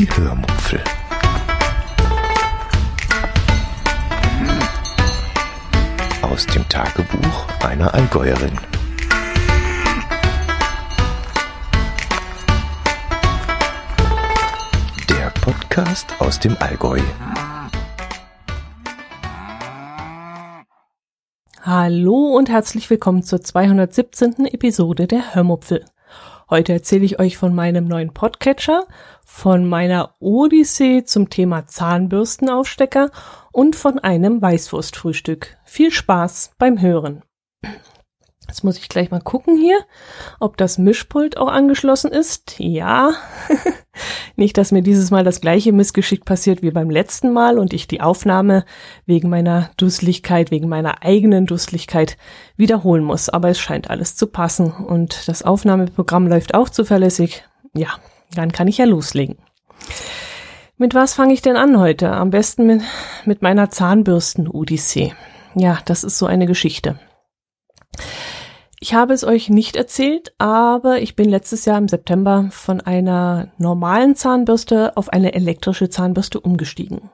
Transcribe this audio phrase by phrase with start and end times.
[0.00, 0.82] Die Hörmupfel.
[6.22, 8.58] Aus dem Tagebuch einer Allgäuerin.
[15.10, 17.00] Der Podcast aus dem Allgäu.
[21.60, 24.46] Hallo und herzlich willkommen zur 217.
[24.46, 25.84] Episode der Hörmupfel.
[26.50, 28.86] Heute erzähle ich euch von meinem neuen Podcatcher,
[29.24, 33.12] von meiner Odyssee zum Thema Zahnbürstenaufstecker
[33.52, 35.56] und von einem Weißwurstfrühstück.
[35.64, 37.22] Viel Spaß beim Hören.
[38.50, 39.78] Jetzt muss ich gleich mal gucken hier,
[40.40, 42.56] ob das Mischpult auch angeschlossen ist.
[42.58, 43.12] Ja.
[44.36, 47.86] Nicht, dass mir dieses Mal das gleiche Missgeschick passiert wie beim letzten Mal und ich
[47.86, 48.64] die Aufnahme
[49.06, 52.16] wegen meiner Dusseligkeit, wegen meiner eigenen Dusseligkeit
[52.56, 53.28] wiederholen muss.
[53.28, 57.44] Aber es scheint alles zu passen und das Aufnahmeprogramm läuft auch zuverlässig.
[57.72, 57.90] Ja,
[58.34, 59.38] dann kann ich ja loslegen.
[60.76, 62.10] Mit was fange ich denn an heute?
[62.10, 62.82] Am besten mit,
[63.26, 65.12] mit meiner Zahnbürsten-Odyssee.
[65.54, 66.98] Ja, das ist so eine Geschichte.
[68.82, 73.48] Ich habe es euch nicht erzählt, aber ich bin letztes Jahr im September von einer
[73.58, 77.10] normalen Zahnbürste auf eine elektrische Zahnbürste umgestiegen.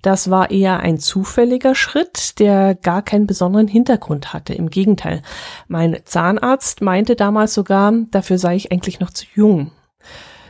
[0.00, 4.54] Das war eher ein zufälliger Schritt, der gar keinen besonderen Hintergrund hatte.
[4.54, 5.20] Im Gegenteil,
[5.68, 9.72] mein Zahnarzt meinte damals sogar, dafür sei ich eigentlich noch zu jung.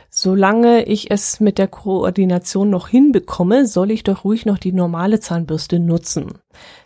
[0.09, 5.19] Solange ich es mit der Koordination noch hinbekomme, soll ich doch ruhig noch die normale
[5.19, 6.39] Zahnbürste nutzen.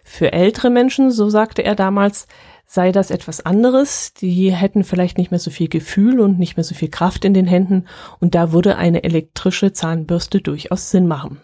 [0.04, 2.28] Für ältere Menschen, so sagte er damals,
[2.66, 4.14] sei das etwas anderes.
[4.14, 7.34] Die hätten vielleicht nicht mehr so viel Gefühl und nicht mehr so viel Kraft in
[7.34, 7.86] den Händen
[8.20, 11.42] und da würde eine elektrische Zahnbürste durchaus Sinn machen.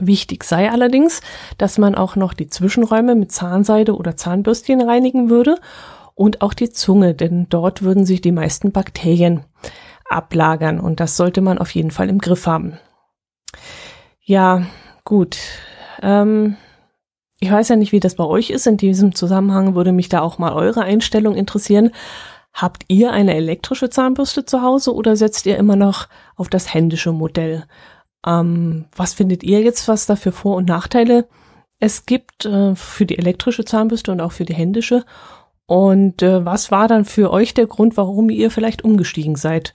[0.00, 1.20] Wichtig sei allerdings,
[1.58, 5.56] dass man auch noch die Zwischenräume mit Zahnseide oder Zahnbürstchen reinigen würde
[6.14, 9.44] und auch die Zunge, denn dort würden sich die meisten Bakterien
[10.12, 12.78] ablagern und das sollte man auf jeden Fall im Griff haben.
[14.20, 14.66] Ja,
[15.04, 15.36] gut.
[16.00, 16.56] Ähm,
[17.40, 18.66] ich weiß ja nicht, wie das bei euch ist.
[18.66, 21.90] In diesem Zusammenhang würde mich da auch mal eure Einstellung interessieren.
[22.52, 26.06] Habt ihr eine elektrische Zahnbürste zu Hause oder setzt ihr immer noch
[26.36, 27.64] auf das händische Modell?
[28.24, 31.26] Ähm, was findet ihr jetzt, was da für Vor- und Nachteile
[31.80, 35.04] es gibt äh, für die elektrische Zahnbürste und auch für die händische?
[35.66, 39.72] Und äh, was war dann für euch der Grund, warum ihr vielleicht umgestiegen seid?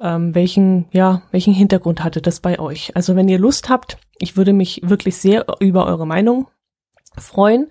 [0.00, 2.96] Ähm, welchen, ja, welchen Hintergrund hatte das bei euch?
[2.96, 6.48] Also wenn ihr Lust habt, ich würde mich wirklich sehr über eure Meinung
[7.18, 7.68] freuen.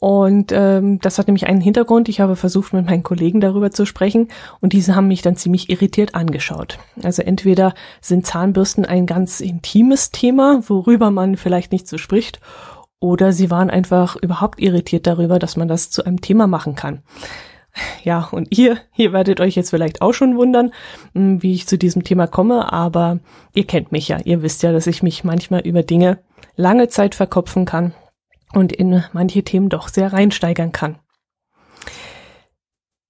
[0.00, 2.08] Und ähm, das hat nämlich einen Hintergrund.
[2.08, 4.28] Ich habe versucht, mit meinen Kollegen darüber zu sprechen
[4.60, 6.78] und diese haben mich dann ziemlich irritiert angeschaut.
[7.02, 12.40] Also entweder sind Zahnbürsten ein ganz intimes Thema, worüber man vielleicht nicht so spricht,
[13.00, 17.02] oder sie waren einfach überhaupt irritiert darüber, dass man das zu einem Thema machen kann.
[18.02, 20.72] Ja, und ihr, ihr werdet euch jetzt vielleicht auch schon wundern,
[21.14, 23.20] hm, wie ich zu diesem Thema komme, aber
[23.54, 24.18] ihr kennt mich ja.
[24.24, 26.18] Ihr wisst ja, dass ich mich manchmal über Dinge
[26.56, 27.94] lange Zeit verkopfen kann
[28.52, 30.98] und in manche Themen doch sehr reinsteigern kann.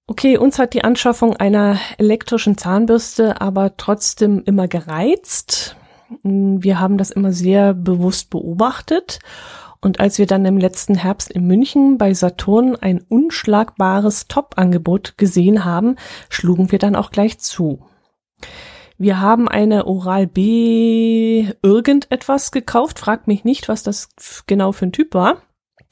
[0.07, 5.75] Okay, uns hat die Anschaffung einer elektrischen Zahnbürste aber trotzdem immer gereizt.
[6.23, 9.19] Wir haben das immer sehr bewusst beobachtet.
[9.81, 15.63] Und als wir dann im letzten Herbst in München bei Saturn ein unschlagbares Top-Angebot gesehen
[15.63, 15.95] haben,
[16.29, 17.85] schlugen wir dann auch gleich zu.
[18.97, 22.99] Wir haben eine Oral B irgendetwas gekauft.
[22.99, 24.09] Fragt mich nicht, was das
[24.45, 25.41] genau für ein Typ war.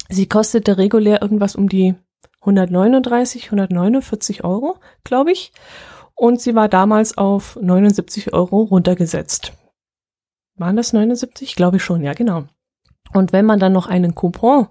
[0.09, 1.95] Sie kostete regulär irgendwas um die
[2.41, 5.53] 139, 149 Euro, glaube ich.
[6.15, 9.53] Und sie war damals auf 79 Euro runtergesetzt.
[10.55, 11.55] Waren das 79?
[11.55, 12.45] Glaube ich schon, ja, genau.
[13.13, 14.67] Und wenn man dann noch einen Coupon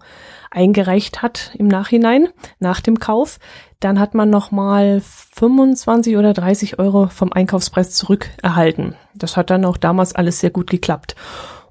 [0.50, 3.38] eingereicht hat im Nachhinein, nach dem Kauf,
[3.80, 8.94] dann hat man nochmal 25 oder 30 Euro vom Einkaufspreis zurückerhalten.
[9.14, 11.14] Das hat dann auch damals alles sehr gut geklappt.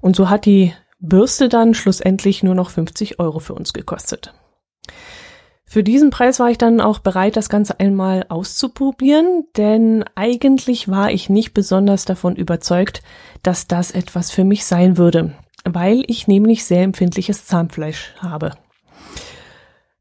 [0.00, 4.32] Und so hat die Bürste dann schlussendlich nur noch 50 Euro für uns gekostet.
[5.68, 11.10] Für diesen Preis war ich dann auch bereit, das Ganze einmal auszuprobieren, denn eigentlich war
[11.10, 13.02] ich nicht besonders davon überzeugt,
[13.42, 15.34] dass das etwas für mich sein würde
[15.68, 18.52] weil ich nämlich sehr empfindliches Zahnfleisch habe.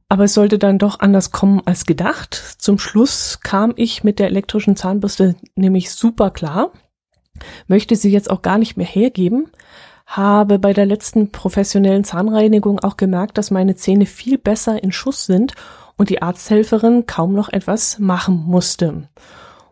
[0.08, 2.36] Aber es sollte dann doch anders kommen als gedacht.
[2.60, 6.72] Zum Schluss kam ich mit der elektrischen Zahnbürste nämlich super klar,
[7.68, 9.50] möchte sie jetzt auch gar nicht mehr hergeben,
[10.06, 15.26] habe bei der letzten professionellen Zahnreinigung auch gemerkt, dass meine Zähne viel besser in Schuss
[15.26, 15.54] sind
[15.98, 19.10] und die Arzthelferin kaum noch etwas machen musste.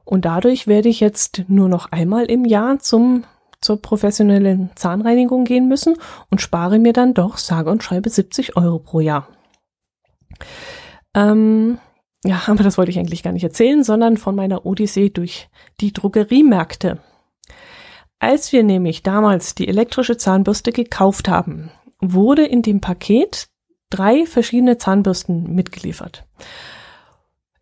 [0.06, 3.24] Und dadurch werde ich jetzt nur noch einmal im Jahr zum
[3.64, 5.96] zur professionellen Zahnreinigung gehen müssen
[6.30, 9.28] und spare mir dann doch sage und schreibe 70 Euro pro Jahr.
[11.16, 11.80] Ähm,
[12.24, 15.50] ja, aber das wollte ich eigentlich gar nicht erzählen, sondern von meiner Odyssee durch
[15.82, 17.00] die Drogeriemärkte.
[18.20, 23.48] Als wir nämlich damals die elektrische Zahnbürste gekauft haben, wurde in dem Paket
[23.90, 26.26] drei verschiedene Zahnbürsten mitgeliefert.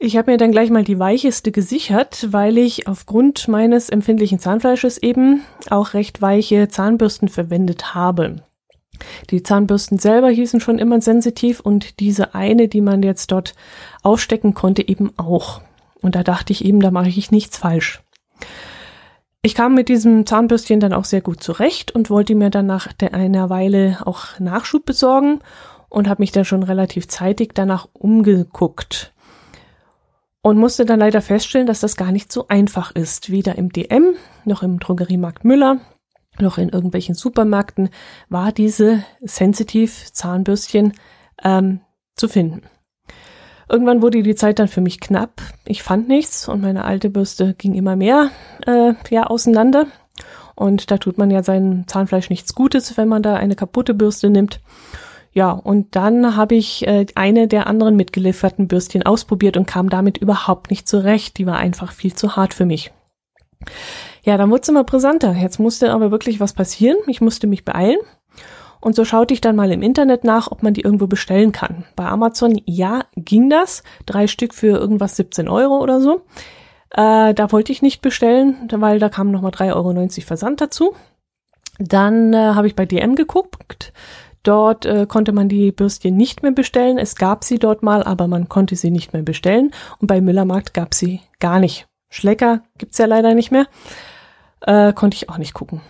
[0.04, 4.98] Ich habe mir dann gleich mal die weicheste gesichert, weil ich aufgrund meines empfindlichen Zahnfleisches
[4.98, 8.38] eben auch recht weiche Zahnbürsten verwendet habe.
[9.30, 13.54] Die Zahnbürsten selber hießen schon immer sensitiv und diese eine, die man jetzt dort
[14.02, 15.62] aufstecken konnte, eben auch.
[16.02, 18.02] Und da dachte ich eben, da mache ich nichts falsch.
[19.44, 22.88] Ich kam mit diesem Zahnbürstchen dann auch sehr gut zurecht und wollte mir dann nach
[23.12, 25.42] einer Weile auch Nachschub besorgen
[25.90, 29.14] und habe mich dann schon relativ zeitig danach umgeguckt
[30.42, 33.32] und musste dann leider feststellen, dass das gar nicht so einfach ist.
[33.32, 34.16] Weder im DM
[34.46, 35.80] noch im Drogeriemarkt Müller
[36.40, 37.90] noch in irgendwelchen Supermärkten
[38.30, 40.94] war diese Sensitiv Zahnbürstchen
[41.44, 41.82] ähm,
[42.16, 42.64] zu finden.
[43.70, 45.42] Irgendwann wurde die Zeit dann für mich knapp.
[45.66, 48.30] Ich fand nichts und meine alte Bürste ging immer mehr
[48.66, 49.88] äh, ja, auseinander.
[50.56, 54.30] Und da tut man ja seinem Zahnfleisch nichts Gutes, wenn man da eine kaputte Bürste
[54.30, 54.60] nimmt.
[55.34, 60.18] Ja, und dann habe ich äh, eine der anderen mitgelieferten Bürstchen ausprobiert und kam damit
[60.18, 61.38] überhaupt nicht zurecht.
[61.38, 62.92] Die war einfach viel zu hart für mich.
[64.24, 65.34] Ja, dann wurde es immer brisanter.
[65.34, 66.98] Jetzt musste aber wirklich was passieren.
[67.08, 68.00] Ich musste mich beeilen.
[68.82, 71.86] Und so schaute ich dann mal im Internet nach, ob man die irgendwo bestellen kann.
[71.96, 73.84] Bei Amazon, ja, ging das.
[74.06, 76.24] Drei Stück für irgendwas 17 Euro oder so.
[76.90, 80.94] Äh, da wollte ich nicht bestellen, weil da kamen nochmal 3,90 Euro Versand dazu.
[81.80, 83.94] Dann äh, habe ich bei DM geguckt.
[84.44, 86.98] Dort äh, konnte man die Bürstchen nicht mehr bestellen.
[86.98, 89.72] Es gab sie dort mal, aber man konnte sie nicht mehr bestellen.
[90.00, 91.88] Und bei Müllermarkt gab sie gar nicht.
[92.10, 93.68] Schlecker gibt's ja leider nicht mehr.
[94.62, 95.82] Äh, konnte ich auch nicht gucken.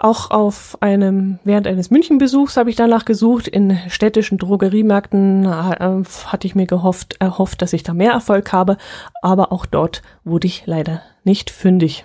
[0.00, 3.48] Auch auf einem, während eines Münchenbesuchs habe ich danach gesucht.
[3.48, 8.76] In städtischen Drogeriemärkten äh, hatte ich mir gehofft, erhofft, dass ich da mehr Erfolg habe.
[9.22, 12.04] Aber auch dort wurde ich leider nicht fündig.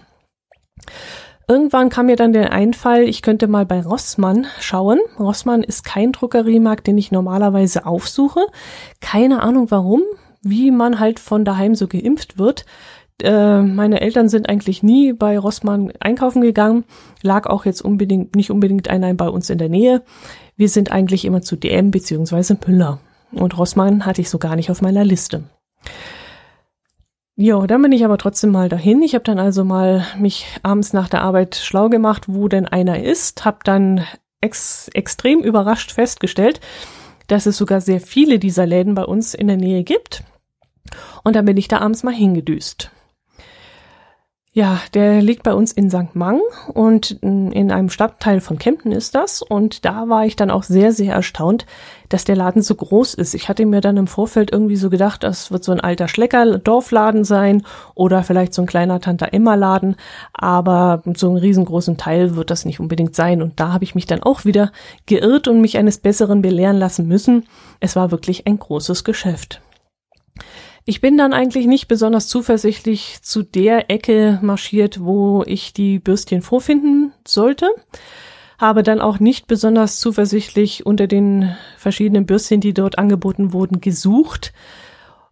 [1.48, 5.00] Irgendwann kam mir dann der Einfall, ich könnte mal bei Rossmann schauen.
[5.20, 8.46] Rossmann ist kein Druckeriemarkt, den ich normalerweise aufsuche.
[9.02, 10.02] Keine Ahnung warum,
[10.42, 12.66] wie man halt von daheim so geimpft wird.
[13.22, 16.86] Äh, meine Eltern sind eigentlich nie bei Rossmann einkaufen gegangen,
[17.22, 20.02] lag auch jetzt unbedingt nicht unbedingt einer bei uns in der Nähe.
[20.56, 23.00] Wir sind eigentlich immer zu DM beziehungsweise Müller.
[23.32, 25.44] Und Rossmann hatte ich so gar nicht auf meiner Liste.
[27.36, 29.02] Ja, dann bin ich aber trotzdem mal dahin.
[29.02, 33.02] Ich habe dann also mal mich abends nach der Arbeit schlau gemacht, wo denn einer
[33.04, 34.06] ist, habe dann
[34.40, 36.62] ex extrem überrascht festgestellt,
[37.28, 40.24] dass es sogar sehr viele dieser Läden bei uns in der Nähe gibt.
[41.24, 42.92] Und dann bin ich da abends mal hingedüst.
[44.56, 46.14] Ja, der liegt bei uns in St.
[46.14, 46.40] Mang
[46.76, 49.42] und in einem Stadtteil von Kempten ist das.
[49.42, 51.66] Und da war ich dann auch sehr, sehr erstaunt,
[52.10, 53.34] dass der Laden so groß ist.
[53.34, 57.24] Ich hatte mir dann im Vorfeld irgendwie so gedacht, das wird so ein alter Schlecker-Dorfladen
[57.24, 57.64] sein
[57.96, 59.96] oder vielleicht so ein kleiner Tante-Emma-Laden.
[60.34, 63.42] Aber so einen riesengroßen Teil wird das nicht unbedingt sein.
[63.42, 64.72] Und da habe ich mich dann auch wieder
[65.08, 67.48] geirrt und mich eines Besseren belehren lassen müssen.
[67.80, 69.62] Es war wirklich ein großes Geschäft.
[70.86, 76.42] Ich bin dann eigentlich nicht besonders zuversichtlich zu der Ecke marschiert, wo ich die Bürstchen
[76.42, 77.70] vorfinden sollte.
[78.58, 84.52] Habe dann auch nicht besonders zuversichtlich unter den verschiedenen Bürstchen, die dort angeboten wurden, gesucht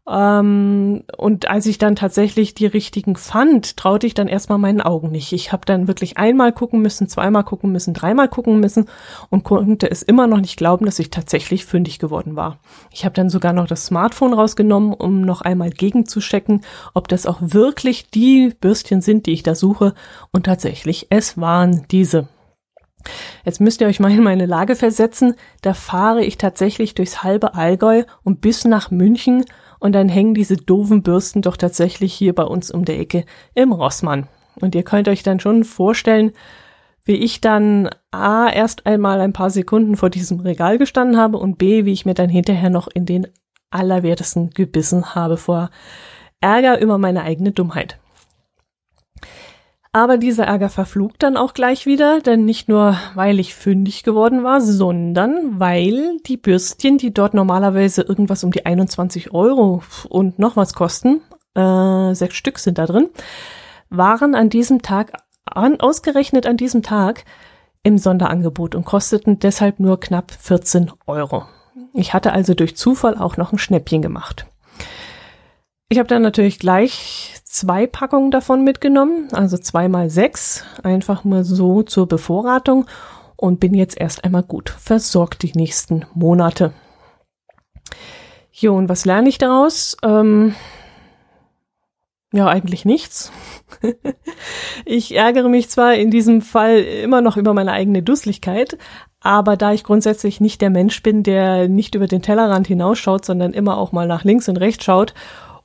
[0.10, 5.12] ähm, und als ich dann tatsächlich die richtigen fand, traute ich dann erstmal meinen Augen
[5.12, 5.32] nicht.
[5.32, 8.86] Ich habe dann wirklich einmal gucken müssen, zweimal gucken müssen, dreimal gucken müssen
[9.30, 12.60] und konnte es immer noch nicht glauben, dass ich tatsächlich fündig geworden war.
[12.92, 16.62] Ich habe dann sogar noch das Smartphone rausgenommen, um noch einmal gegenzuchecken,
[16.96, 19.94] ob das auch wirklich die Bürstchen sind, die ich da suche.
[20.32, 22.28] Und tatsächlich, es waren diese.
[23.46, 25.36] Jetzt müsst ihr euch mal in meine Lage versetzen.
[25.62, 29.46] Da fahre ich tatsächlich durchs halbe Allgäu und bis nach München
[29.82, 33.72] und dann hängen diese doofen Bürsten doch tatsächlich hier bei uns um der Ecke im
[33.72, 34.28] Rossmann.
[34.60, 36.32] Und ihr könnt euch dann schon vorstellen,
[37.04, 41.58] wie ich dann A erst einmal ein paar Sekunden vor diesem Regal gestanden habe und
[41.58, 43.28] B, wie ich mir dann hinterher noch in den
[43.72, 45.72] Allerwertesten gebissen habe vor
[46.42, 47.98] Ärger über meine eigene Dummheit.
[49.94, 54.42] Aber dieser Ärger verflog dann auch gleich wieder, denn nicht nur, weil ich fündig geworden
[54.42, 60.56] war, sondern weil die Bürstchen, die dort normalerweise irgendwas um die 21 Euro und noch
[60.56, 61.22] was kosten,
[61.56, 63.10] äh, sechs Stück sind da drin,
[63.90, 65.12] waren an diesem Tag,
[65.44, 67.26] an, ausgerechnet an diesem Tag,
[67.84, 71.48] im Sonderangebot und kosteten deshalb nur knapp 14 Euro.
[71.94, 74.46] Ich hatte also durch Zufall auch noch ein Schnäppchen gemacht.
[75.90, 81.84] Ich habe dann natürlich gleich zwei Packungen davon mitgenommen, also zweimal sechs, einfach mal so
[81.84, 82.86] zur Bevorratung
[83.36, 86.74] und bin jetzt erst einmal gut versorgt die nächsten Monate.
[88.54, 89.98] Jo, und was lerne ich daraus?
[90.02, 90.56] Ähm,
[92.32, 93.32] ja, eigentlich nichts.
[94.84, 98.78] Ich ärgere mich zwar in diesem Fall immer noch über meine eigene Dusseligkeit,
[99.20, 103.54] aber da ich grundsätzlich nicht der Mensch bin, der nicht über den Tellerrand hinausschaut, sondern
[103.54, 105.14] immer auch mal nach links und rechts schaut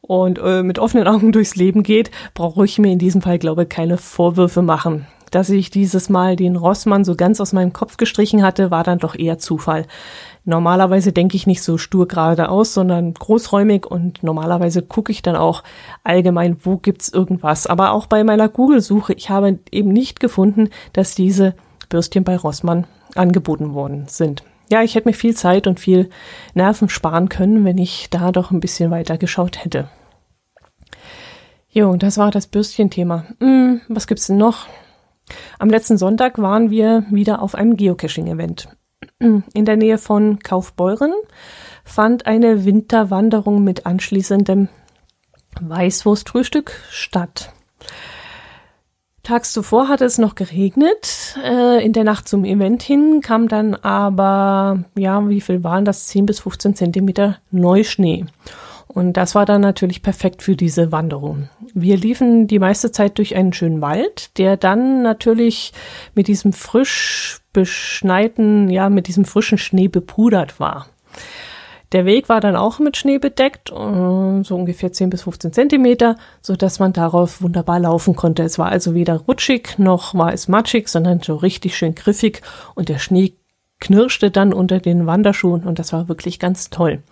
[0.06, 3.64] und äh, mit offenen Augen durchs Leben geht, brauche ich mir in diesem Fall, glaube
[3.64, 5.06] ich, keine Vorwürfe machen.
[5.30, 9.00] Dass ich dieses Mal den Rossmann so ganz aus meinem Kopf gestrichen hatte, war dann
[9.00, 9.86] doch eher Zufall.
[10.44, 15.64] Normalerweise denke ich nicht so stur geradeaus, sondern großräumig und normalerweise gucke ich dann auch
[16.04, 17.66] allgemein, wo gibt's irgendwas.
[17.66, 21.54] Aber auch bei meiner Google-Suche, ich habe eben nicht gefunden, dass diese
[21.88, 22.86] Bürstchen bei Rossmann
[23.16, 24.44] angeboten worden sind.
[24.70, 26.10] Ja, ich hätte mir viel Zeit und viel
[26.54, 29.88] Nerven sparen können, wenn ich da doch ein bisschen weiter geschaut hätte.
[31.70, 33.26] Jo, das war das Bürstchen-Thema.
[33.40, 34.66] Hm, was gibt's denn noch?
[35.58, 38.68] Am letzten Sonntag waren wir wieder auf einem Geocaching-Event.
[39.18, 41.12] In der Nähe von Kaufbeuren
[41.84, 44.68] fand eine Winterwanderung mit anschließendem
[45.60, 47.52] Weißwurstfrühstück statt.
[49.22, 51.36] Tags zuvor hatte es noch geregnet.
[51.42, 56.06] Äh, in der Nacht zum Event hin kam dann aber, ja, wie viel waren das?
[56.06, 58.26] 10 bis 15 Zentimeter Neuschnee.
[58.88, 61.48] Und das war dann natürlich perfekt für diese Wanderung.
[61.74, 65.72] Wir liefen die meiste Zeit durch einen schönen Wald, der dann natürlich
[66.14, 70.86] mit diesem frisch beschneiten, ja, mit diesem frischen Schnee bepudert war.
[71.92, 73.74] Der Weg war dann auch mit Schnee bedeckt, äh,
[74.42, 78.42] so ungefähr 10 bis 15 Zentimeter, so dass man darauf wunderbar laufen konnte.
[78.42, 82.42] Es war also weder rutschig noch war es matschig, sondern so richtig schön griffig
[82.74, 83.34] und der Schnee
[83.80, 87.02] knirschte dann unter den Wanderschuhen und das war wirklich ganz toll.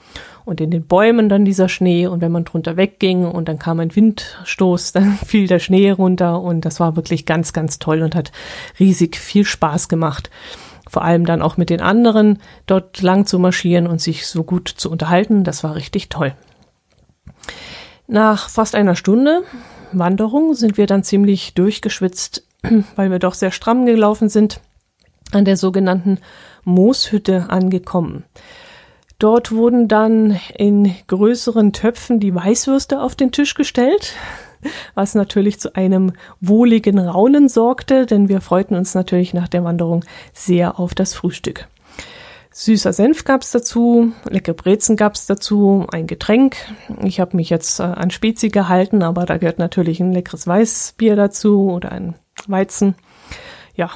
[0.45, 3.81] Und in den Bäumen dann dieser Schnee und wenn man drunter wegging und dann kam
[3.81, 8.15] ein Windstoß, dann fiel der Schnee runter und das war wirklich ganz, ganz toll und
[8.15, 8.33] hat
[8.79, 10.31] riesig viel Spaß gemacht.
[10.89, 14.69] Vor allem dann auch mit den anderen dort lang zu marschieren und sich so gut
[14.69, 16.35] zu unterhalten, das war richtig toll.
[18.07, 19.43] Nach fast einer Stunde
[19.93, 22.47] Wanderung sind wir dann ziemlich durchgeschwitzt,
[22.97, 24.61] weil wir doch sehr stramm gelaufen sind
[25.33, 26.19] an der sogenannten
[26.65, 28.25] Mooshütte angekommen.
[29.19, 34.15] Dort wurden dann in größeren Töpfen die Weißwürste auf den Tisch gestellt,
[34.95, 40.05] was natürlich zu einem wohligen Raunen sorgte, denn wir freuten uns natürlich nach der Wanderung
[40.33, 41.69] sehr auf das Frühstück.
[42.57, 46.57] Süßer Senf gab's dazu, leckere Brezen gab's dazu, ein Getränk.
[47.03, 51.17] Ich habe mich jetzt äh, an Spezi gehalten, aber da gehört natürlich ein leckeres Weißbier
[51.17, 52.15] dazu oder ein
[52.47, 52.95] Weizen.
[53.75, 53.91] Ja,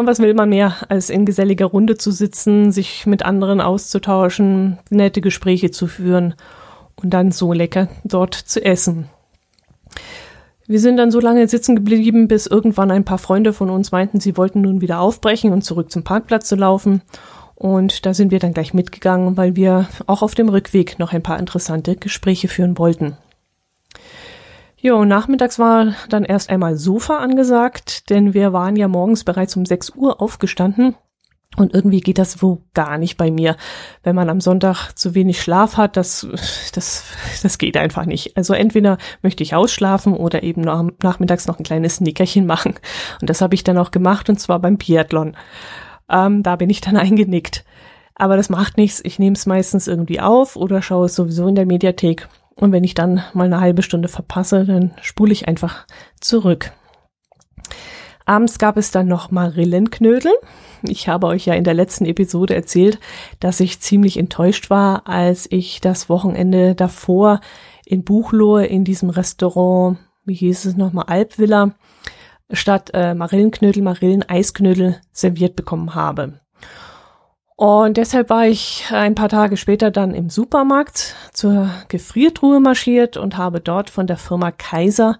[0.00, 4.78] und was will man mehr, als in geselliger Runde zu sitzen, sich mit anderen auszutauschen,
[4.88, 6.34] nette Gespräche zu führen
[6.96, 9.08] und dann so lecker dort zu essen.
[10.66, 14.20] Wir sind dann so lange sitzen geblieben, bis irgendwann ein paar Freunde von uns meinten,
[14.20, 17.02] sie wollten nun wieder aufbrechen und zurück zum Parkplatz zu laufen.
[17.54, 21.22] Und da sind wir dann gleich mitgegangen, weil wir auch auf dem Rückweg noch ein
[21.22, 23.18] paar interessante Gespräche führen wollten.
[24.82, 29.66] Jo, nachmittags war dann erst einmal Sofa angesagt, denn wir waren ja morgens bereits um
[29.66, 30.94] 6 Uhr aufgestanden.
[31.56, 33.56] Und irgendwie geht das wo gar nicht bei mir.
[34.04, 36.26] Wenn man am Sonntag zu wenig Schlaf hat, das,
[36.72, 37.04] das,
[37.42, 38.36] das geht einfach nicht.
[38.36, 42.76] Also entweder möchte ich ausschlafen oder eben noch, nachmittags noch ein kleines Nickerchen machen.
[43.20, 45.36] Und das habe ich dann auch gemacht und zwar beim Biathlon.
[46.08, 47.64] Ähm, da bin ich dann eingenickt.
[48.14, 49.00] Aber das macht nichts.
[49.04, 52.28] Ich nehme es meistens irgendwie auf oder schaue es sowieso in der Mediathek.
[52.60, 55.86] Und wenn ich dann mal eine halbe Stunde verpasse, dann spule ich einfach
[56.20, 56.72] zurück.
[58.26, 60.32] Abends gab es dann noch Marillenknödel.
[60.82, 63.00] Ich habe euch ja in der letzten Episode erzählt,
[63.40, 67.40] dass ich ziemlich enttäuscht war, als ich das Wochenende davor
[67.84, 71.74] in Buchlohe in diesem Restaurant, wie hieß es nochmal, Alpvilla,
[72.52, 76.40] statt äh, Marillenknödel, Marilleneisknödel serviert bekommen habe.
[77.60, 83.36] Und deshalb war ich ein paar Tage später dann im Supermarkt zur Gefriertruhe marschiert und
[83.36, 85.18] habe dort von der Firma Kaiser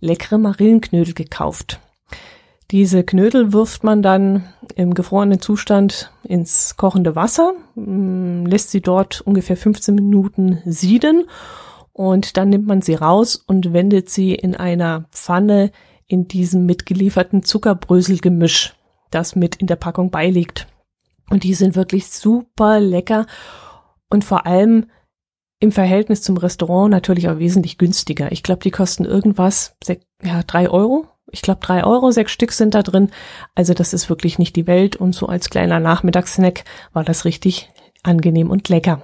[0.00, 1.80] leckere Marillenknödel gekauft.
[2.70, 9.20] Diese Knödel wirft man dann im gefrorenen Zustand ins kochende Wasser, mm, lässt sie dort
[9.20, 11.26] ungefähr 15 Minuten sieden
[11.92, 15.70] und dann nimmt man sie raus und wendet sie in einer Pfanne
[16.06, 18.76] in diesem mitgelieferten Zuckerbröselgemisch,
[19.10, 20.71] das mit in der Packung beiliegt.
[21.32, 23.24] Und die sind wirklich super lecker
[24.10, 24.90] und vor allem
[25.60, 28.30] im Verhältnis zum Restaurant natürlich auch wesentlich günstiger.
[28.32, 29.74] Ich glaube, die kosten irgendwas,
[30.22, 31.06] ja, drei Euro.
[31.30, 33.10] Ich glaube, drei Euro, sechs Stück sind da drin.
[33.54, 34.96] Also das ist wirklich nicht die Welt.
[34.96, 37.70] Und so als kleiner Nachmittagssnack war das richtig
[38.02, 39.00] angenehm und lecker.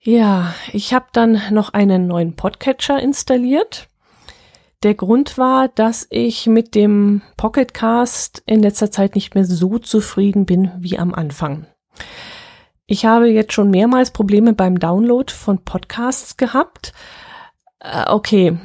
[0.00, 3.90] Ja, ich habe dann noch einen neuen Podcatcher installiert.
[4.84, 10.44] Der Grund war, dass ich mit dem Pocketcast in letzter Zeit nicht mehr so zufrieden
[10.44, 11.66] bin wie am Anfang.
[12.86, 16.92] Ich habe jetzt schon mehrmals Probleme beim Download von Podcasts gehabt.
[17.80, 18.58] Äh, okay,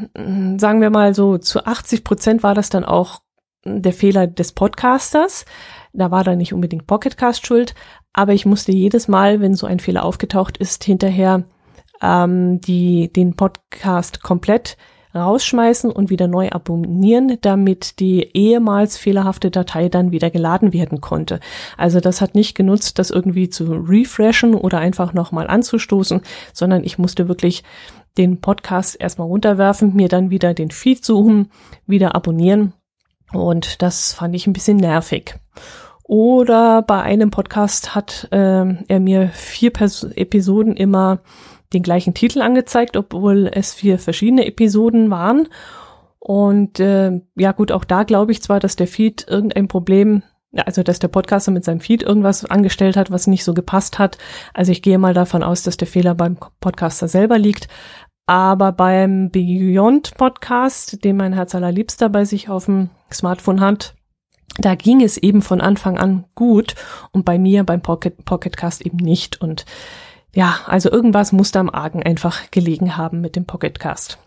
[0.57, 3.21] sagen wir mal so, zu 80 Prozent war das dann auch
[3.63, 5.45] der Fehler des Podcasters.
[5.93, 7.75] Da war dann nicht unbedingt Pocketcast schuld,
[8.11, 11.45] aber ich musste jedes Mal, wenn so ein Fehler aufgetaucht ist, hinterher
[12.01, 14.75] ähm, die, den Podcast komplett
[15.13, 21.39] rausschmeißen und wieder neu abonnieren, damit die ehemals fehlerhafte Datei dann wieder geladen werden konnte.
[21.77, 26.21] Also das hat nicht genutzt, das irgendwie zu refreshen oder einfach nochmal anzustoßen,
[26.53, 27.63] sondern ich musste wirklich
[28.17, 31.49] den Podcast erstmal runterwerfen, mir dann wieder den Feed suchen,
[31.85, 32.73] wieder abonnieren
[33.33, 35.35] und das fand ich ein bisschen nervig.
[36.03, 41.19] Oder bei einem Podcast hat äh, er mir vier Pers Episoden immer
[41.73, 45.47] den gleichen Titel angezeigt, obwohl es vier verschiedene Episoden waren.
[46.19, 50.23] Und äh, ja gut, auch da glaube ich zwar, dass der Feed irgendein Problem,
[50.65, 54.17] also dass der Podcaster mit seinem Feed irgendwas angestellt hat, was nicht so gepasst hat.
[54.53, 57.67] Also ich gehe mal davon aus, dass der Fehler beim Podcaster selber liegt.
[58.25, 63.95] Aber beim Beyond Podcast, den mein Herz allerliebster bei sich auf dem Smartphone hat,
[64.59, 66.75] da ging es eben von Anfang an gut
[67.11, 69.41] und bei mir beim Pocket, Pocketcast eben nicht.
[69.41, 69.65] Und
[70.33, 74.19] ja, also irgendwas muss da am Argen einfach gelegen haben mit dem Pocketcast.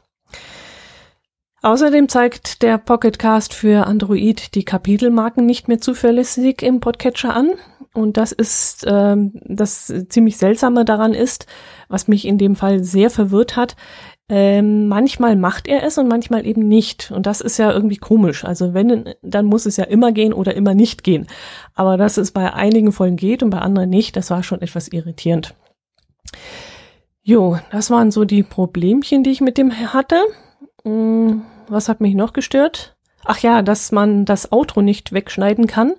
[1.62, 7.52] Außerdem zeigt der Pocketcast für Android die Kapitelmarken nicht mehr zuverlässig im Podcatcher an.
[7.94, 11.46] Und das ist ähm, das ziemlich seltsame daran ist,
[11.88, 13.76] was mich in dem Fall sehr verwirrt hat.
[14.28, 17.12] Ähm, manchmal macht er es und manchmal eben nicht.
[17.12, 18.44] Und das ist ja irgendwie komisch.
[18.44, 21.28] Also wenn, dann muss es ja immer gehen oder immer nicht gehen.
[21.74, 24.88] Aber dass es bei einigen Folgen geht und bei anderen nicht, das war schon etwas
[24.88, 25.54] irritierend.
[27.22, 30.20] Jo, das waren so die Problemchen, die ich mit dem hatte.
[30.84, 32.96] Hm, was hat mich noch gestört?
[33.24, 35.94] Ach ja, dass man das Outro nicht wegschneiden kann.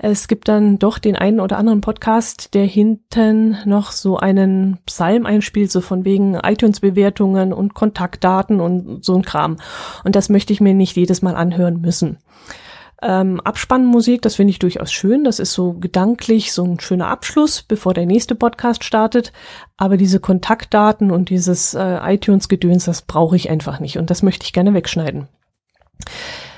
[0.00, 5.24] Es gibt dann doch den einen oder anderen Podcast, der hinten noch so einen Psalm
[5.24, 9.56] einspielt, so von wegen iTunes-Bewertungen und Kontaktdaten und so ein Kram.
[10.04, 12.18] Und das möchte ich mir nicht jedes Mal anhören müssen.
[13.08, 15.22] Ähm, Abspannmusik, das finde ich durchaus schön.
[15.22, 19.32] Das ist so gedanklich so ein schöner Abschluss, bevor der nächste Podcast startet.
[19.76, 23.96] Aber diese Kontaktdaten und dieses äh, iTunes-Gedöns, das brauche ich einfach nicht.
[23.98, 25.28] Und das möchte ich gerne wegschneiden.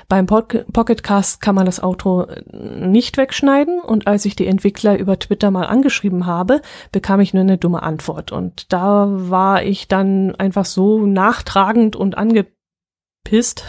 [0.07, 5.51] Beim Pocketcast kann man das Auto nicht wegschneiden und als ich die Entwickler über Twitter
[5.51, 10.65] mal angeschrieben habe, bekam ich nur eine dumme Antwort und da war ich dann einfach
[10.65, 13.63] so nachtragend und angepisst,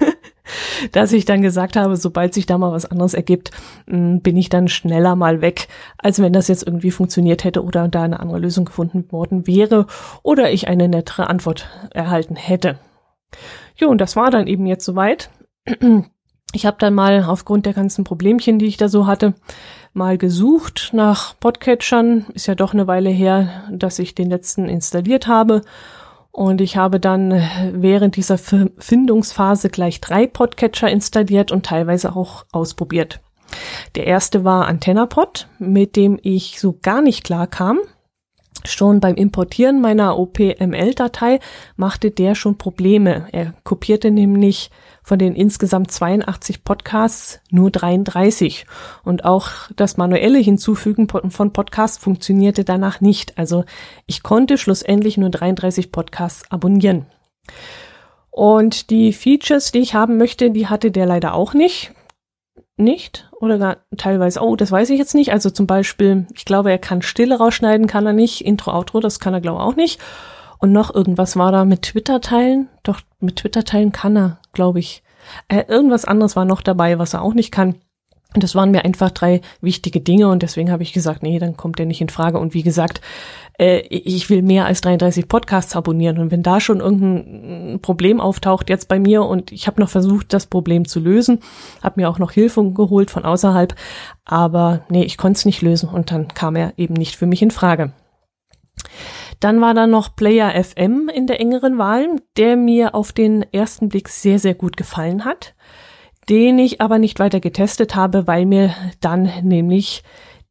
[0.92, 3.50] dass ich dann gesagt habe, sobald sich da mal was anderes ergibt,
[3.86, 7.88] mm, bin ich dann schneller mal weg, als wenn das jetzt irgendwie funktioniert hätte oder
[7.88, 9.86] da eine andere Lösung gefunden worden wäre
[10.22, 12.78] oder ich eine nettere Antwort erhalten hätte.
[13.76, 15.30] Jo, und das war dann eben jetzt soweit.
[16.54, 19.32] Ich habe dann mal aufgrund der ganzen Problemchen, die ich da so hatte,
[19.94, 22.26] mal gesucht nach Podcatchern.
[22.34, 25.62] Ist ja doch eine Weile her, dass ich den letzten installiert habe
[26.32, 27.42] und ich habe dann
[27.72, 33.20] während dieser Findungsphase gleich drei Podcatcher installiert und teilweise auch ausprobiert.
[33.94, 37.80] Der erste war AntennaPod, mit dem ich so gar nicht klar kam.
[38.64, 41.40] Schon beim Importieren meiner OPML-Datei
[41.76, 43.26] machte der schon Probleme.
[43.32, 44.70] Er kopierte nämlich
[45.02, 48.66] von den insgesamt 82 Podcasts nur 33.
[49.04, 53.36] Und auch das manuelle Hinzufügen von Podcasts funktionierte danach nicht.
[53.38, 53.64] Also
[54.06, 57.06] ich konnte schlussendlich nur 33 Podcasts abonnieren.
[58.30, 61.92] Und die Features, die ich haben möchte, die hatte der leider auch nicht.
[62.78, 63.28] Nicht?
[63.40, 65.32] Oder gar teilweise, oh, das weiß ich jetzt nicht.
[65.32, 68.44] Also zum Beispiel, ich glaube, er kann Stille rausschneiden, kann er nicht.
[68.44, 70.00] Intro, Outro, das kann er, glaube ich, auch nicht.
[70.62, 72.68] Und noch irgendwas war da mit Twitter teilen.
[72.84, 75.02] Doch, mit Twitter teilen kann er, glaube ich.
[75.48, 77.74] Äh, irgendwas anderes war noch dabei, was er auch nicht kann.
[78.32, 81.56] Und das waren mir einfach drei wichtige Dinge und deswegen habe ich gesagt, nee, dann
[81.56, 82.38] kommt der nicht in Frage.
[82.38, 83.00] Und wie gesagt,
[83.58, 86.18] äh, ich will mehr als 33 Podcasts abonnieren.
[86.18, 90.32] Und wenn da schon irgendein Problem auftaucht jetzt bei mir und ich habe noch versucht,
[90.32, 91.40] das Problem zu lösen,
[91.82, 93.74] habe mir auch noch Hilfe geholt von außerhalb,
[94.24, 97.42] aber nee, ich konnte es nicht lösen und dann kam er eben nicht für mich
[97.42, 97.92] in Frage.
[99.42, 103.88] Dann war da noch Player FM in der engeren Wahl, der mir auf den ersten
[103.88, 105.56] Blick sehr, sehr gut gefallen hat,
[106.28, 110.04] den ich aber nicht weiter getestet habe, weil mir dann nämlich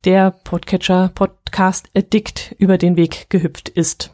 [0.03, 4.13] der Podcatcher Podcast Addict über den Weg gehüpft ist.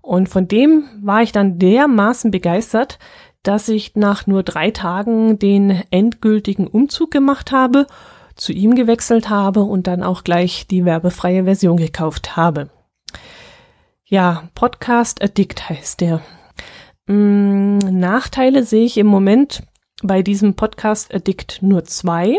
[0.00, 2.98] Und von dem war ich dann dermaßen begeistert,
[3.44, 7.86] dass ich nach nur drei Tagen den endgültigen Umzug gemacht habe,
[8.34, 12.68] zu ihm gewechselt habe und dann auch gleich die werbefreie Version gekauft habe.
[14.12, 16.20] Ja, Podcast Addict heißt der.
[17.06, 19.62] Hm, Nachteile sehe ich im Moment
[20.02, 22.36] bei diesem Podcast Addict nur zwei.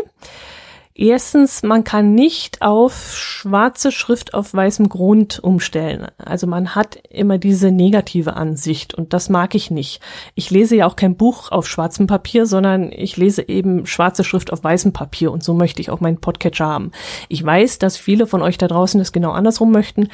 [0.96, 6.06] Erstens, man kann nicht auf schwarze Schrift auf weißem Grund umstellen.
[6.18, 10.00] Also man hat immer diese negative Ansicht und das mag ich nicht.
[10.36, 14.52] Ich lese ja auch kein Buch auf schwarzem Papier, sondern ich lese eben schwarze Schrift
[14.52, 16.92] auf weißem Papier und so möchte ich auch meinen Podcatcher haben.
[17.28, 20.10] Ich weiß, dass viele von euch da draußen das genau andersrum möchten,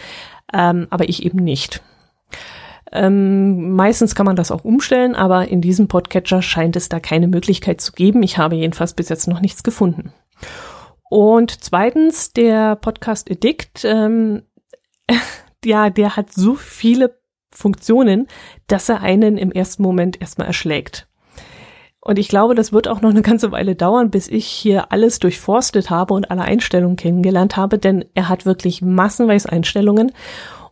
[0.52, 1.82] ähm, aber ich eben nicht.
[2.92, 7.28] Ähm, meistens kann man das auch umstellen, aber in diesem Podcatcher scheint es da keine
[7.28, 8.22] Möglichkeit zu geben.
[8.22, 10.12] Ich habe jedenfalls bis jetzt noch nichts gefunden.
[11.08, 14.42] Und zweitens, der Podcast Addict, ähm,
[15.64, 17.20] ja, der hat so viele
[17.52, 18.28] Funktionen,
[18.66, 21.08] dass er einen im ersten Moment erstmal erschlägt.
[22.02, 25.18] Und ich glaube, das wird auch noch eine ganze Weile dauern, bis ich hier alles
[25.18, 30.12] durchforstet habe und alle Einstellungen kennengelernt habe, denn er hat wirklich massenweise Einstellungen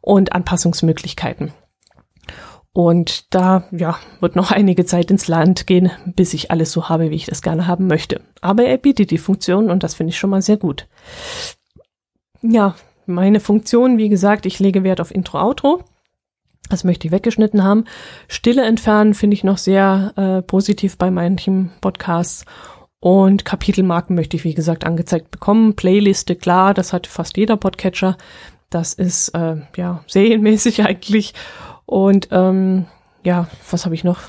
[0.01, 1.53] und Anpassungsmöglichkeiten.
[2.73, 7.11] Und da, ja, wird noch einige Zeit ins Land gehen, bis ich alles so habe,
[7.11, 8.21] wie ich das gerne haben möchte.
[8.41, 10.87] Aber er bietet die Funktion und das finde ich schon mal sehr gut.
[12.41, 15.83] Ja, meine Funktion, wie gesagt, ich lege Wert auf Intro-Outro.
[16.69, 17.85] Das möchte ich weggeschnitten haben.
[18.29, 22.45] Stille entfernen finde ich noch sehr äh, positiv bei manchen Podcasts.
[23.01, 25.77] Und Kapitelmarken möchte ich, wie gesagt, angezeigt bekommen.
[25.77, 28.17] Playliste, klar, das hat fast jeder Podcatcher.
[28.71, 31.35] Das ist äh, ja serienmäßig eigentlich.
[31.87, 32.87] Und ähm,
[33.23, 34.21] ja, was habe ich noch?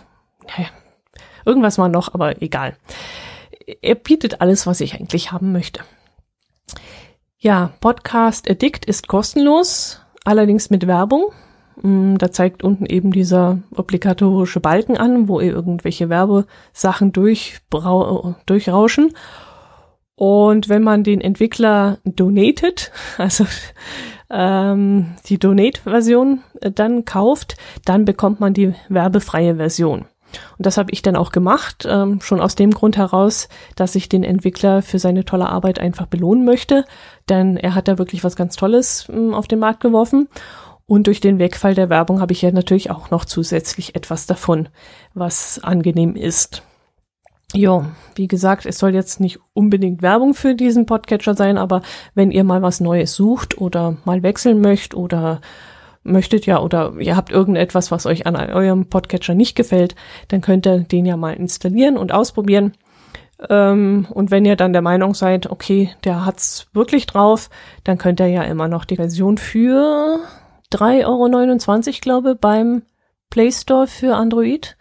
[0.47, 0.69] Naja,
[1.45, 2.77] irgendwas mal noch, aber egal.
[3.81, 5.81] Er bietet alles, was ich eigentlich haben möchte.
[7.37, 11.31] Ja, Podcast Addict ist kostenlos, allerdings mit Werbung.
[11.81, 19.13] Mm, da zeigt unten eben dieser obligatorische Balken an, wo ihr irgendwelche Werbesachen durchrauschen.
[20.15, 23.45] Und wenn man den Entwickler donated, also
[24.29, 30.05] ähm, die Donate-Version äh, dann kauft, dann bekommt man die werbefreie Version.
[30.57, 34.09] Und das habe ich dann auch gemacht, ähm, schon aus dem Grund heraus, dass ich
[34.09, 36.85] den Entwickler für seine tolle Arbeit einfach belohnen möchte,
[37.29, 40.27] denn er hat da wirklich was ganz Tolles ähm, auf den Markt geworfen.
[40.89, 44.69] Und durch den Wegfall der Werbung habe ich ja natürlich auch noch zusätzlich etwas davon,
[45.13, 46.63] was angenehm ist.
[47.53, 51.83] Jo, wie gesagt, es soll jetzt nicht unbedingt Werbung für diesen Podcatcher sein, aber
[52.15, 55.41] wenn ihr mal was Neues sucht oder mal wechseln möchtet oder
[56.01, 59.93] möchtet ja oder ihr habt irgendetwas, was euch an eurem Podcatcher nicht gefällt,
[60.29, 62.73] dann könnt ihr den ja mal installieren und ausprobieren.
[63.47, 67.51] Ähm, und wenn ihr dann der Meinung seid, okay, der hat's wirklich drauf,
[67.83, 70.19] dann könnt ihr ja immer noch die Version für
[70.73, 72.83] 3,29 Euro, glaube beim
[73.29, 74.75] Play Store für Android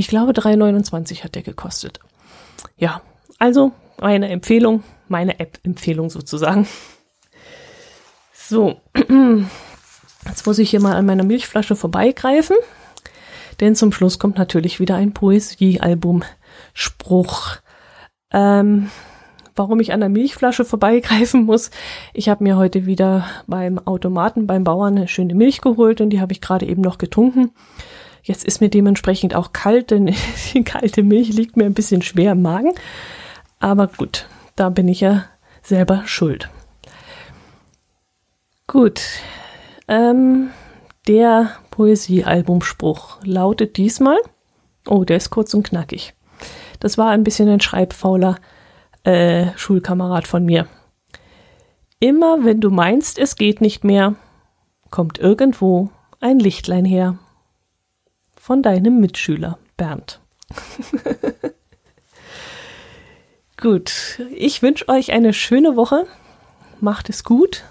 [0.00, 2.00] ich glaube 3,29 hat der gekostet.
[2.78, 3.02] Ja,
[3.38, 6.66] also eine Empfehlung, meine App-Empfehlung sozusagen.
[8.32, 8.80] So,
[10.26, 12.56] jetzt muss ich hier mal an meiner Milchflasche vorbeigreifen,
[13.60, 17.56] denn zum Schluss kommt natürlich wieder ein Poesiealbum-Spruch.
[18.32, 18.90] Ähm,
[19.60, 21.70] warum ich an der Milchflasche vorbeigreifen muss.
[22.14, 26.20] Ich habe mir heute wieder beim Automaten beim Bauern eine schöne Milch geholt und die
[26.22, 27.50] habe ich gerade eben noch getrunken.
[28.22, 30.06] Jetzt ist mir dementsprechend auch kalt, denn
[30.54, 32.72] die kalte Milch liegt mir ein bisschen schwer im Magen.
[33.58, 35.26] Aber gut, da bin ich ja
[35.62, 36.48] selber schuld.
[38.66, 39.02] Gut,
[39.88, 40.48] ähm,
[41.06, 44.16] der Poesiealbumspruch lautet diesmal,
[44.86, 46.14] oh, der ist kurz und knackig.
[46.78, 48.36] Das war ein bisschen ein schreibfauler
[49.04, 50.66] äh, Schulkamerad von mir.
[51.98, 54.14] Immer wenn du meinst, es geht nicht mehr,
[54.90, 57.18] kommt irgendwo ein Lichtlein her
[58.36, 60.20] von deinem Mitschüler Bernd.
[63.60, 66.06] gut, ich wünsche euch eine schöne Woche.
[66.80, 67.64] Macht es gut.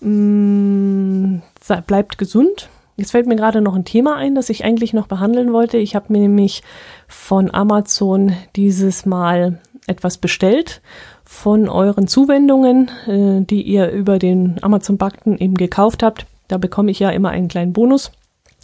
[0.00, 1.38] Mm,
[1.86, 2.68] bleibt gesund.
[2.96, 5.76] Jetzt fällt mir gerade noch ein Thema ein, das ich eigentlich noch behandeln wollte.
[5.78, 6.62] Ich habe mir nämlich
[7.06, 10.80] von Amazon dieses Mal etwas bestellt
[11.24, 16.26] von euren Zuwendungen, äh, die ihr über den Amazon-Bakten eben gekauft habt.
[16.48, 18.12] Da bekomme ich ja immer einen kleinen Bonus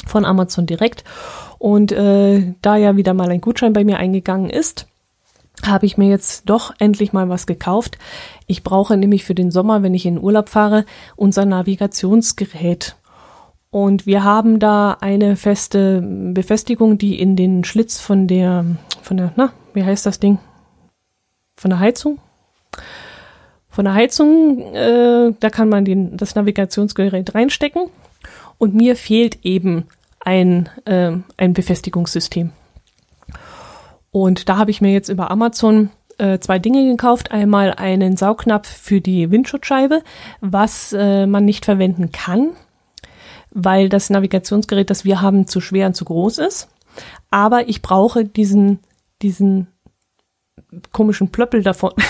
[0.07, 1.05] von Amazon direkt.
[1.59, 4.87] Und äh, da ja wieder mal ein Gutschein bei mir eingegangen ist,
[5.65, 7.99] habe ich mir jetzt doch endlich mal was gekauft.
[8.47, 10.85] Ich brauche nämlich für den Sommer, wenn ich in Urlaub fahre,
[11.17, 12.97] unser Navigationsgerät.
[13.71, 16.01] Und wir haben da eine feste
[16.33, 18.65] Befestigung, die in den Schlitz von der,
[19.03, 20.39] von der, na, wie heißt das Ding?
[21.57, 22.19] Von der Heizung?
[23.69, 27.91] Von der Heizung, äh, da kann man den, das Navigationsgerät reinstecken
[28.59, 29.89] und mir fehlt eben
[30.21, 32.53] ein, äh, ein Befestigungssystem.
[34.11, 37.33] Und da habe ich mir jetzt über Amazon äh, zwei Dinge gekauft.
[37.33, 40.03] Einmal einen Saugnapf für die Windschutzscheibe,
[40.41, 42.51] was äh, man nicht verwenden kann,
[43.51, 46.69] weil das Navigationsgerät, das wir haben, zu schwer und zu groß ist.
[47.31, 48.79] Aber ich brauche diesen,
[49.21, 49.67] diesen
[50.93, 51.93] komischen Plöppel davon.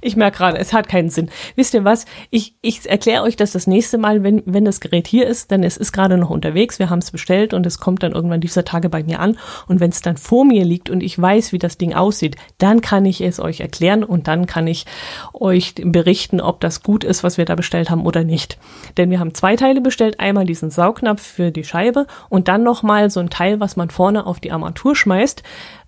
[0.00, 1.30] Ich merke gerade, es hat keinen Sinn.
[1.56, 2.06] Wisst ihr was?
[2.30, 5.62] Ich, ich erkläre euch das das nächste Mal, wenn, wenn das Gerät hier ist, denn
[5.62, 6.78] es ist gerade noch unterwegs.
[6.78, 9.38] Wir haben es bestellt und es kommt dann irgendwann dieser Tage bei mir an.
[9.68, 12.80] Und wenn es dann vor mir liegt und ich weiß, wie das Ding aussieht, dann
[12.80, 14.86] kann ich es euch erklären und dann kann ich
[15.32, 18.58] euch berichten, ob das gut ist, was wir da bestellt haben oder nicht.
[18.96, 20.20] Denn wir haben zwei Teile bestellt.
[20.20, 24.26] Einmal diesen Saugnapf für die Scheibe und dann nochmal so ein Teil, was man vorne
[24.26, 25.42] auf die Armatur schmeißt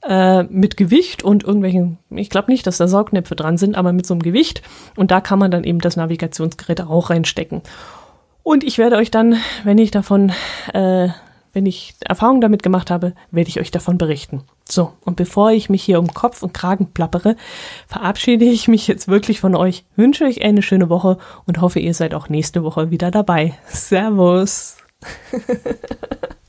[0.07, 4.07] äh, mit Gewicht und irgendwelchen, ich glaube nicht, dass da Saugnäpfe dran sind, aber mit
[4.07, 4.63] so einem Gewicht.
[4.97, 7.63] Und da kann man dann eben das Navigationsgerät auch reinstecken.
[8.43, 10.33] Und ich werde euch dann, wenn ich davon,
[10.73, 11.09] äh,
[11.53, 14.43] wenn ich Erfahrung damit gemacht habe, werde ich euch davon berichten.
[14.69, 17.37] So, und bevor ich mich hier um Kopf und Kragen plappere,
[17.87, 21.95] verabschiede ich mich jetzt wirklich von euch, wünsche euch eine schöne Woche und hoffe, ihr
[21.95, 23.55] seid auch nächste Woche wieder dabei.
[23.67, 24.79] Servus!